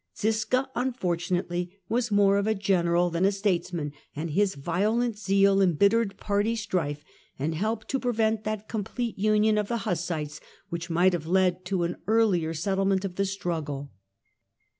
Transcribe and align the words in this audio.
Ziska, 0.17 0.67
unfortunately, 0.73 1.77
was 1.87 2.09
more 2.09 2.37
of 2.37 2.47
a 2.47 2.55
general 2.55 3.11
than 3.11 3.23
a 3.23 3.31
statesman, 3.31 3.91
and 4.15 4.31
his 4.31 4.55
violent 4.55 5.15
zeal 5.19 5.61
embittered 5.61 6.17
party 6.17 6.55
strife 6.55 7.03
and 7.37 7.53
helped 7.53 7.87
to 7.89 7.99
prevent 7.99 8.43
that 8.43 8.67
complete 8.67 9.19
union 9.19 9.59
of 9.59 9.67
the 9.67 9.77
Hussites 9.85 10.41
which 10.69 10.89
might 10.89 11.13
have 11.13 11.27
led 11.27 11.65
to 11.65 11.83
an 11.83 11.97
earlier 12.07 12.51
settlement 12.55 13.05
of 13.05 13.13
the 13.15 13.25
struggle. 13.25 13.91